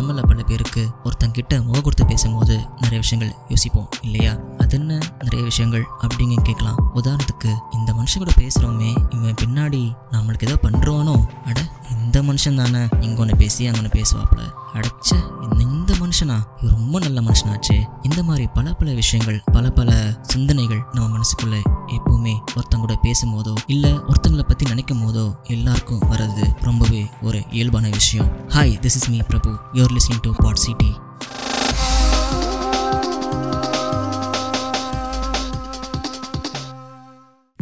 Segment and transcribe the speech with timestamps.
[0.00, 4.36] நம்மள பல பேருக்கு ஒருத்தங்கிட்ட முக கொடுத்து பேசும்போது நிறைய விஷயங்கள் யோசிப்போம் இல்லையா?
[4.58, 4.98] அது என்ன?
[5.18, 6.90] நிறைய விஷயங்கள் அப்படிங்க கேட்கலாம்.
[6.94, 11.60] உதாரணத்துக்கு இந்த மனுஷன் கூட பேசுகிறோமே இவன் பின்னாடி நம்மளுக்கு ஏதோ பண்ணுறானோ அட
[11.90, 12.86] இந்த மனுஷன் தானே.
[13.00, 14.40] இங்கே ஒன்று பேசி அங்கே ஒன்று பேசுவாப்புல.
[14.74, 15.64] அடைச்ச இந்த
[16.10, 16.36] மனுஷனா?
[16.62, 17.84] இவர் ரொம்ப நல்ல மனுஷனாச்சே.
[18.02, 21.56] இந்த மாதிரி பல பல விஷயங்கள் பல பல சிந்தனைகள் நம்ம மனசுக்குள்ள
[21.86, 28.26] எப்பவுமே ஒருத்தங்க கூட பேசும்போதோ இல்ல ஒருத்தங்களை பத்தி நினைக்கும் போதோ எல்லாருக்கும் வர்றது ரொம்பவே ஒரு இயல்பான விஷயம்.
[28.48, 30.96] Hi this is me Prabhu you're listening to pod city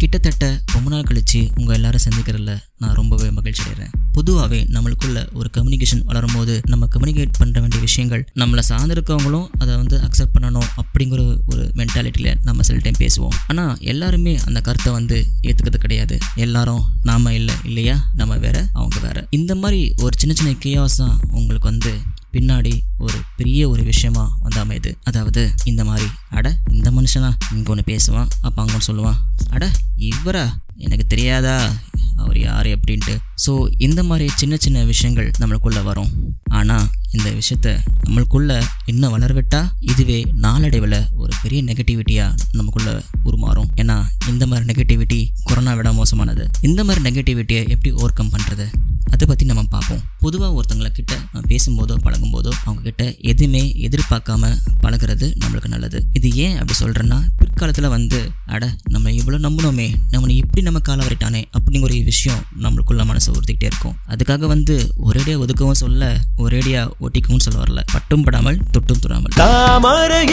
[0.02, 2.52] கிட்டத்தட்ட ரொம்ப நாள் கழிச்சு உங்கள் எல்லாரும் சந்திக்கிறதுல
[2.82, 3.92] நான் ரொம்பவே மகிழ்ச்சி அடைகிறேன்.
[4.12, 9.96] பொதுவாகவே நம்மளுக்குள்ள ஒரு கம்யூனிகேஷன் வளரும் போது நம்ம கம்யூனிகேட் பண்ணுற வேண்டிய விஷயங்கள் நம்மளை சார்ந்திருக்கவங்களும் அதை வந்து
[10.06, 13.34] அக்செப்ட் பண்ணணும் அப்படிங்கிற ஒரு மென்டாலிட்டியில் நம்ம சில டைம் பேசுவோம்.
[13.46, 16.18] ஆனால் எல்லாருமே அந்த கருத்தை வந்து ஏற்றுக்கிறது கிடையாது.
[16.46, 17.96] எல்லாரும் நாம் இல்லை இல்லையா?
[18.14, 19.26] நம்ம வேற அவங்க வேற.
[19.30, 21.92] இந்த மாதிரி ஒரு சின்ன சின்ன கேயாஸ் தான் உங்களுக்கு வந்து
[22.32, 24.90] பின்னாடி ஒரு பெரிய ஒரு விஷயமா வந்து அமையுது.
[25.02, 29.18] அதாவது இந்த மாதிரி அட இந்த மனுஷனா இங்கே ஒன்று பேசுவான் அப்போ அங்கே ஒன்று சொல்லுவான்
[29.50, 30.46] அட இவரா?
[30.76, 31.72] எனக்கு தெரியாதா?
[32.16, 33.14] அவர் யார் அப்படின்ட்டு.
[33.46, 36.10] ஸோ இந்த மாதிரி சின்ன சின்ன விஷயங்கள் நம்மளுக்குள்ள வரும்.
[36.50, 43.70] ஆனால் இந்த விஷயத்த நம்மளுக்குள்ள இன்னும் வளரவிட்டா இதுவே நாளடைவில் ஒரு பெரிய நெகட்டிவிட்டியாக நமக்குள்ள உருமாறும்.
[43.76, 43.96] ஏன்னா
[44.28, 46.46] இந்த மாதிரி நெகட்டிவிட்டி கொரோனா விட மோசமானது.
[46.60, 48.68] இந்த மாதிரி நெகட்டிவிட்டியை எப்படி ஓவர் கம் பண்ணுறது
[49.14, 50.00] அதை பற்றி நம்ம பார்ப்போம்.
[50.24, 54.50] பொதுவாக ஒருத்தங்களை கிட்ட நம்ம பேசும்போதோ பழகும்போதோ அவங்க கிட்ட எதுவுமே எதிர்பார்க்காம
[54.84, 55.98] பழகுறது நம்மளுக்கு நல்லது.
[56.12, 58.20] இது ஏன் அப்படி சொல்கிறேன்னா பிற்காலத்தில் வந்து
[58.54, 58.64] அட
[58.94, 63.96] நம்ம இவ்வளோ நம்பணுமே நம்மளை இப்படி நம்ம கால வரைட்டானே அப்படிங்கிற ஒரு விஷயம் நம்மளுக்குள்ள மனசை உறுத்திக்கிட்டே இருக்கும்.
[64.14, 64.76] அதுக்காக வந்து
[65.08, 66.10] ஒரேடியாக ஒதுக்கவும் சொல்ல
[66.44, 67.82] ஒரேடியாக ஒட்டிக்கவும் சொல்ல வரல.
[67.92, 69.36] பட்டும் படாமல் தொட்டும் தொடாமல்.
[69.42, 70.24] தாமரை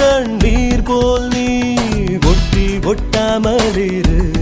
[0.00, 1.48] தண்ணீர் போல் நீ
[2.32, 4.39] ஒட்டி ஒட்டாமலிரு.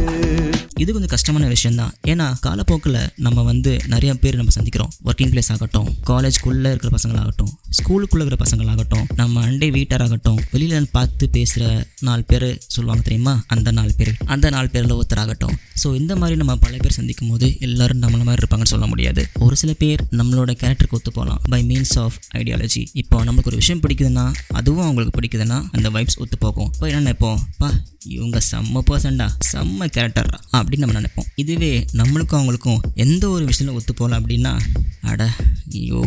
[0.82, 4.92] இது கொஞ்சம் கஷ்டமான விஷயம் தான் ஏன்னா காலப்போக்கில் நம்ம வந்து நிறைய பேர் நம்ம சந்திக்கிறோம்.
[5.04, 7.52] ஒர்க்கிங் பிளேஸ் ஆகட்டும் காலேஜ்குள்ளே இருக்கிற பசங்களாகட்டும்.
[7.76, 13.44] ஸ்கூலுக்குள்ளே இருக்கிற பசங்களாகட்டும் நம்ம அண்டை வீட்டாராகட்டும் வெளியில பார்த்து பேசுகிற நாலு பேர் சொல்லுவாங்க தெரியுமா?
[13.46, 14.12] அந்த நாலு பேர்.
[14.24, 15.54] அந்த நாலு பேரில் ஒருத்தராகட்டும்.
[15.82, 19.28] ஸோ இந்த மாதிரி நம்ம பல பேர் சந்திக்கும் போது எல்லாரும் நம்மள மாதிரி இருப்பாங்கன்னு சொல்ல முடியாது.
[19.38, 23.82] ஒரு சில பேர் நம்மளோட கேரக்டருக்கு ஒத்து போகலாம் பை மீன்ஸ் ஆஃப் ஐடியாலஜி இப்போ நமக்கு ஒரு விஷயம்
[23.82, 26.70] பிடிக்குதுன்னா அதுவும் அவங்களுக்கு பிடிக்குதுன்னா அந்த வைப்ஸ் ஒத்து போகும்.
[26.72, 27.38] இப்போ என்ன நினைப்போம்?
[27.58, 27.70] பா
[28.04, 31.28] இவங்க செம்ம பர்சன்டா செம்ம கேரக்டரா அப்படின்னு நம்ம நினைப்போம்.
[31.34, 34.60] இதுவே நம்மளுக்கும் அவங்களுக்கும் எந்த ஒரு விஷயத்தில் ஒத்து போகலாம் அப்படின்னா
[35.00, 35.30] அட
[35.72, 36.02] ஐயோ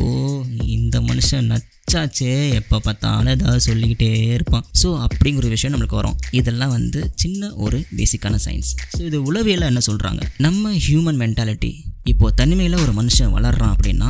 [0.66, 2.54] இந்த மனுஷன் நச்சாச்சே.
[2.54, 4.66] எப்போ பார்த்தாலும் ஏதாவது சொல்லிக்கிட்டே இருப்பான்.
[4.84, 6.18] ஸோ அப்படிங்கிற விஷயம் நம்மளுக்கு வரும்.
[6.32, 11.74] இதெல்லாம் வந்து சின்ன ஒரு பேசிக்கான சயின்ஸ் ஸோ இது உளவியலில் என்ன சொல்கிறாங்க நம்ம ஹியூமன் மென்டாலிட்டி
[12.04, 14.10] இப்போது தனிமையில் ஒரு மனுஷன் வளர்றான் அப்படின்னா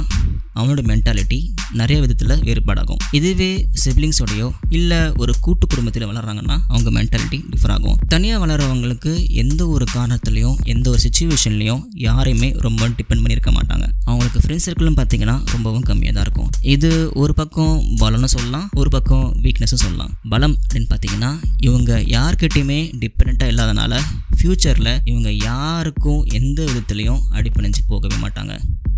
[0.56, 1.40] அவனோட மென்டாலிட்டி
[1.80, 3.02] நிறைய விதத்தில் வேறுபாடாகும்.
[3.12, 7.98] இதுவே சிப்ளிங்ஸோடையோ இல்லை ஒரு கூட்டு குடும்பத்தில் வளர்றாங்கன்னா அவங்க மென்டாலிட்டி டிஃபர் ஆகும்.
[8.08, 13.86] தனியாக வளர்கிறவங்களுக்கு எந்த ஒரு காரணத்துலையும் எந்த ஒரு சுச்சுவேஷன்லையும் யாரையுமே ரொம்ப டிபெண்ட் பண்ணியிருக்க மாட்டாங்க.
[14.06, 16.50] அவங்களுக்கு ஃப்ரெண்ட்ஸ் சர்க்கிளும் பார்த்தீங்கன்னா ரொம்பவும் கம்மியாக தான் இருக்கும்.
[16.62, 20.12] இது ஒரு பக்கம் பலம்னு சொல்லலாம் ஒரு பக்கம் வீக்னஸும் சொல்லலாம்.
[20.30, 24.00] பலம் அப்படின்னு பார்த்தீங்கன்னா இவங்க யார்கிட்டையுமே டிபெண்ட்டாக இல்லாதனால
[24.38, 28.54] ஃப்யூச்சரில் இவங்க யாருக்கும் எந்த விதத்துலையும் அடிப்பணிஞ்சு போகவே மாட்டாங்க.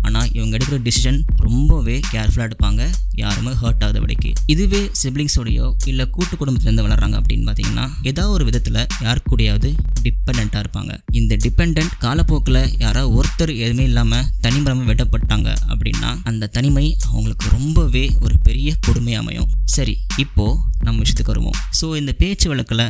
[0.06, 2.82] ஆனால் இவங்க எடுக்கிற டிசிஷன் ரொம்பவே கேர்ஃபுல்லாக எடுப்பாங்க.
[3.22, 4.30] யாருமே ஹர்ட் ஆகாத வரைக்கு.
[4.54, 9.70] இதுவே சிப்ளிங்ஸோடையோ இல்லை கூட்டு குடும்பத்துலேருந்து வளர்றாங்க அப்படின்னு பார்த்தீங்கன்னா ஏதாவது ஒரு விதத்தில் யார் கூடயாவது
[10.06, 10.92] டிபெண்ட்டாக இருப்பாங்க.
[11.20, 18.36] இந்த டிபெண்ட் காலப்போக்கில் யாராவது ஒருத்தர் எதுவுமே இல்லாமல் தனிமரமாக வெட்டப்பட்டாங்க அப்படின்னா அந்த தனிமை அவங்களுக்கு ரொம்பவே ஒரு
[18.48, 19.50] பெரிய கொடுமை அமையும்.
[19.76, 19.94] சரி
[20.24, 22.86] இப்போது நம்ம விஷயத்துக்கு வருவோம் ஸோ இந்த பேச்சு வழக்கில்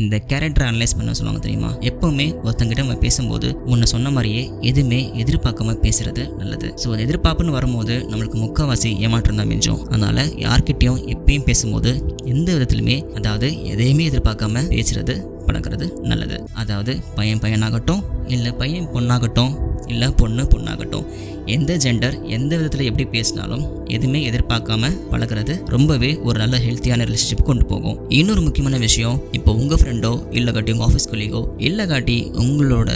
[0.00, 1.70] இந்த கேரக்டர் அனலைஸ் பண்ண சொல்லுவாங்க தெரியுமா?
[1.80, 6.68] எப்பவுமே ஒருத்தங்கிட்ட நம்ம பேசும்போது முன்ன சொன்ன மாதிரியே எதுவுமே எதிர்பார்க்காம பேசுறது நல்லது.
[6.82, 9.80] ஸோ அது எதிர்பார்ப்புன்னு வரும்போது நம்மளுக்கு முக்கால்வாசி ஏமாற்றம் தான் மிஞ்சும்.
[9.86, 11.92] அதனால யார்கிட்டையும் எப்பயும் பேசும்போது
[12.24, 16.36] எந்த விதத்துலையுமே அதாவது எதையுமே எதிர்பார்க்காம பேசுறது பழகிறது நல்லது.
[16.52, 18.02] அதாவது பையன் பையனாகட்டும்
[18.34, 19.52] இல்லை பையன் பொண்ணாகட்டும்
[19.86, 21.06] இல்லை பொண்ணு பொண்ணாகட்டும்.
[21.54, 23.62] எந்த ஜெண்டர் எந்த விதத்தில் எப்படி பேசினாலும்
[23.94, 27.96] எதுவுமே எதிர்பார்க்காம பழகிறது ரொம்பவே ஒரு நல்ல ஹெல்த்தியான ரிலேஷன்ஷிப் கொண்டு போகும்.
[28.18, 32.90] இன்னொரு முக்கியமான விஷயம் இப்போ உங்கள் ஃப்ரெண்டோ இல்லை காட்டி உங்கள் ஆஃபீஸ் கொலீகோ இல்லை காட்டி உங்களோட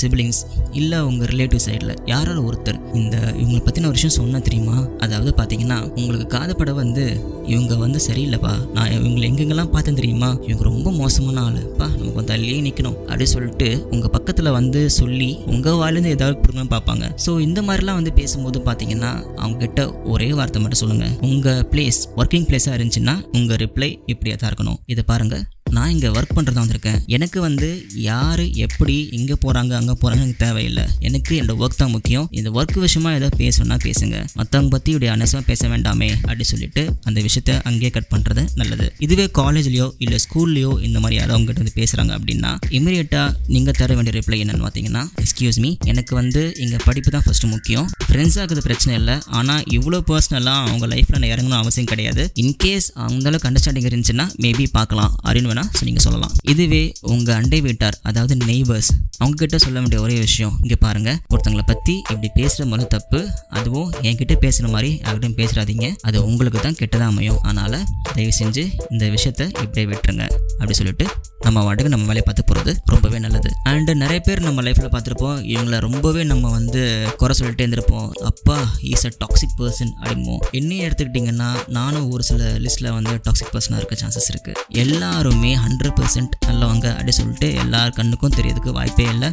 [0.00, 0.40] சிப்ளிங்ஸ்
[0.80, 4.76] இல்லை உங்கள் ரிலேட்டிவ் சைடில் யாராவது ஒருத்தர் இந்த இவங்களை பற்றின ஒரு விஷயம் சொன்ன தெரியுமா?
[5.06, 7.04] அதாவது பார்த்தீங்கன்னா உங்களுக்கு காதப்பட வந்து
[7.52, 10.30] இவங்க வந்து சரியில்லைப்பா நான் இவங்களை எங்கெங்கெல்லாம் பார்த்தேன் தெரியுமா?
[10.48, 15.78] இவங்க ரொம்ப மோசமான ஆளுப்பா நமக்கு கொஞ்சம் தள்ளியே நிற்கணும் அப்படின்னு சொல்லிட்டு உங்கள் பக்கத்தில் வந்து சொல்லி உங்கள்
[15.80, 17.06] வாயிலேருந்து ஏதாவது பிடுங்கன்னு பார்ப்பாங்க.
[17.26, 19.82] ஸோ இந்த மாதிரிலாம் வந்து பேசும்போது பார்த்தீங்கன்னா அவங்க கிட்ட
[20.12, 24.78] ஒரே வார்த்தை மட்டும் சொல்லுங்கள் உங்கள் பிளேஸ் ஒர்க்கிங் பிளேஸாக இருந்துச்சுன்னா உங்கள் ரிப்ளை இப்படியே தான் இருக்கணும்.
[24.86, 25.42] இதை பாருங்கள்
[25.76, 26.98] நான் இங்கே ஒர்க் பண்ணுறதா வந்திருக்கேன்.
[27.16, 27.68] எனக்கு வந்து
[28.08, 30.84] யார் எப்படி எங்கே போகிறாங்க அங்கே போகிறாங்க எனக்கு தேவையில்லை.
[31.08, 32.26] எனக்கு என்னோட ஒர்க் தான் முக்கியம்.
[32.38, 34.16] இந்த ஒர்க் விஷயமா ஏதோ பேசணும்னா பேசுங்க.
[34.38, 38.86] மற்றவங்க பற்றி இப்படி அனசமாக பேச வேண்டாமே அப்படின்னு சொல்லிட்டு அந்த விஷயத்த அங்கேயே கட் பண்ணுறது நல்லது.
[39.06, 44.14] இதுவே காலேஜ்லேயோ இல்லை ஸ்கூல்லையோ இந்த மாதிரி யாரோ அவங்ககிட்ட வந்து பேசுகிறாங்க அப்படின்னா இமீடியட்டாக நீங்கள் தர வேண்டிய
[44.18, 47.86] ரிப்ளை என்னென்னு பார்த்தீங்கன்னா எக்ஸ்கியூஸ் மீ எனக்கு வந்து இங்கே படிப்பு தான் ஃபஸ்ட்டு முக்கியம்.
[48.08, 49.16] ஃப்ரெண்ட்ஸ் ஆகுது பிரச்சனை இல்லை.
[49.40, 52.22] ஆனால் இவ்வளோ பர்சனலாக அவங்க லைஃப்பில் நான் இறங்கணும் அவசியம் கிடையாது.
[52.44, 55.12] இன்கேஸ் அந்த அளவுக்கு அண்டர்ஸ்டாண்டிங் இருந்துச்சுன்னா மேபி பார்க்கலாம்.
[55.26, 56.34] அப்படின்னு ஸோ நீங்கள் சொல்லலாம்.
[56.42, 58.90] இதுவே உங்கள் அண்டை வீட்டார் அதாவது நெய்பர்ஸ்
[59.22, 61.10] அவங்க கிட்ட சொல்ல வேண்டிய ஒரே விஷயம் இங்கே பாருங்க.
[61.32, 63.18] ஒருத்தங்களை பற்றி இப்படி பேசுகிற முதல்ல தப்பு
[63.58, 67.40] அதுவும் என்கிட்ட பேசுகிற மாதிரி யார்கிட்டையும் பேசுறாதீங்க அது உங்களுக்கு தான் கெட்டதாக அமையும்.
[67.48, 67.76] அதனால்
[68.14, 70.24] தயவு செஞ்சு இந்த விஷயத்த இப்படியே விட்டுருங்க.
[70.60, 71.06] அப்படி சொல்லிட்டு
[71.46, 73.50] நம்ம வாட்டுக்கு நம்ம வேலையை பார்த்து போகிறது ரொம்பவே நல்லது.
[73.70, 75.38] அண்டு நிறைய பேர் நம்ம லைஃப்பில் பார்த்துருப்போம்.
[75.52, 76.80] இவங்கள ரொம்பவே நம்ம வந்து
[77.20, 78.08] குறை சொல்லிட்டே இருந்திருப்போம்.
[78.30, 78.56] அப்பா
[78.90, 83.96] ஈஸ் அ டாக்ஸிக் பர்சன் அப்படிம்போம் என்னையும் எடுத்துக்கிட்டிங்கன்னா நானும் ஒரு சில லிஸ்ட்டில் வந்து டாக்ஸிக் பர்சனாக இருக்க
[84.02, 89.30] சான்சஸ் இருக்குது எல்லாருமே ஹண்ட்ரட் பர்சன்ட் நல்லவங்க அப்படி சொல்லிட்டு எல்லார் கண்ணுக்கும் தெரியறதுக்கு வாய்ப்பே இல்லை?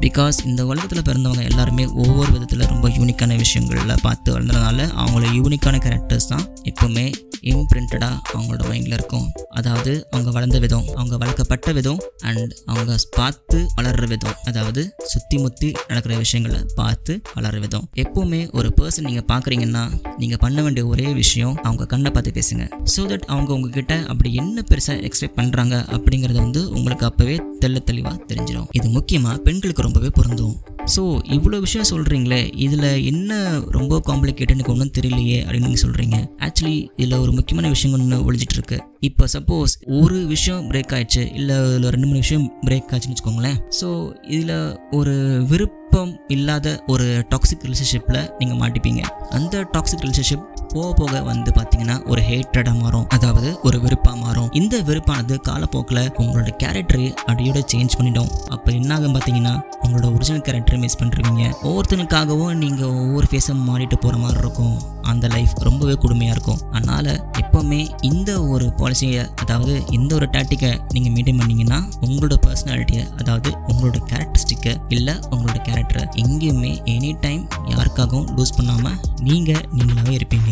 [0.00, 6.28] பிகாஸ் இந்த உலகத்தில் பிறந்தவங்க எல்லாருமே ஒவ்வொரு விதத்தில் ரொம்ப யூனிக்கான விஷயங்களில் பார்த்து வளர்ந்ததுனால அவங்கள யூனிக்கான கேரக்டர்ஸ்
[6.28, 7.04] தான் எப்போவுமே
[7.52, 9.26] இம்ப்ரிண்டடாக அவங்களோட மைண்டில் இருக்கும்.
[9.58, 14.36] அதாவது அவங்க வளர்ந்த விதம் அவங்க வளர்க்கப்பட்ட விதம் அண்ட் அவங்க பார்த்து வளர்கிற விதம்.
[14.50, 14.82] அதாவது
[15.12, 17.86] சுற்றி முற்றி நடக்கிற விஷயங்களை பார்த்து வளர்கிற விதம்.
[18.04, 19.84] எப்போவுமே ஒரு பர்சன் நீங்கள் பார்க்குறீங்கன்னா
[20.22, 22.66] நீங்கள் பண்ண வேண்டிய ஒரே விஷயம் அவங்க கண்ணை பார்த்து பேசுங்க.
[22.94, 28.16] ஸோ தட் அவங்க உங்ககிட்ட அப்படி என்ன பெருசாக எக்ஸ்பெக்ட் பண்ணுறாங்க அப்படிங்கிறத வந்து உங்களுக்கு அப்போவே தெள்ள தெளிவாக
[28.32, 30.54] தெரிஞ்சிடும் இது முக்கியமாக பெண்களுக்கு ரொம்பவே பொருந்தும்.
[30.96, 36.88] ஸோ இவ்வளோ விஷயம் சொல்கிறீங்களே இதில் என்ன ரொம்ப காம்ப்ளிகேட் எனக்கு ஒன்றும் தெரியலையே அப்படின்னு நீங்கள் சொல்கிறீங்க ஆக்சுவலி
[36.96, 41.90] இதில் ஒரு முக்கியமான விஷயம் ஒன்று ஒழிச்சிட்டு இருக்கு இப்போ சப்போஸ் ஒரு விஷயம் பிரேக் ஆயிடுச்சு இல்லை இதில்
[41.90, 43.58] ரெண்டு மூணு விஷயம் பிரேக் ஆச்சுன்னு வச்சுக்கோங்களேன்.
[43.80, 45.44] ஸோ இதில் ஒரு
[45.90, 49.00] விருப்பம் இல்லாத ஒரு டாக்ஸிக் ரிலேஷன்ஷிப்பில் நீங்கள் மாட்டிப்பீங்க.
[49.36, 53.06] அந்த டாக்ஸிக் ரிலேஷன்ஷிப் போக போக வந்து பார்த்தீங்கன்னா ஒரு ஹேட்ரடாக மாறும்.
[53.16, 54.48] அதாவது ஒரு வெறுப்பாக மாறும்.
[54.60, 58.30] இந்த வெறுப்பானது காலப்போக்கில் உங்களோட கேரக்டரை அடியோட சேஞ்ச் பண்ணிடும்.
[58.56, 59.54] அப்போ என்ன ஆகும் பார்த்தீங்கன்னா
[59.84, 64.76] உங்களோட ஒரிஜினல் கேரக்டரை மிஸ் பண்ணுறீங்க ஒவ்வொருத்தனுக்காகவும் நீங்கள் ஒவ்வொரு ஃபேஸும் மாறிட்டு போகிற மாதிரி இருக்கும்.
[65.12, 66.62] அந்த லைஃப் ரொம்பவே கொடுமையாக இருக்கும்.
[66.76, 67.12] அதனால்
[67.50, 73.98] எப்போவுமே இந்த ஒரு பாலிசியை அதாவது இந்த ஒரு டாக்டிக்கை நீங்கள் மெயின்டைன் பண்ணீங்கன்னா உங்களோட பர்சனாலிட்டியை அதாவது உங்களோட
[74.10, 80.50] கேரக்டரிஸ்டிக்கை இல்லை உங்களோட கேரக்டரை எங்கேயுமே எனி டைம் யாருக்காகவும் லூஸ் பண்ணாமல் நீங்கள் நீங்களாகவே இருப்பீங்க.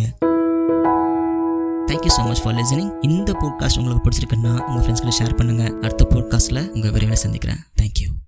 [1.88, 6.70] Thank you so much for listening இந்த போட்காஸ்ட் உங்களுக்கு பிடிச்சிருக்குன்னா உங்கள் ஃப்ரெண்ட்ஸ்களை ஷேர் பண்ணுங்கள் அடுத்த போட்காஸ்ட்டில்
[6.70, 7.62] உங்கள் விரைவில் சந்திக்கிறேன்.
[7.82, 8.18] தேங்க்யூ